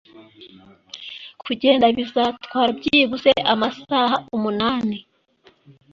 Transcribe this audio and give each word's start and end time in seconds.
Kugenda 1.43 1.85
bizatwara 1.97 2.69
byibuze 2.79 3.31
amasaha 3.53 4.15
umunani. 4.35 4.97